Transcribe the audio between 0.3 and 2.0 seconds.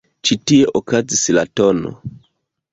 tie okazis la tn.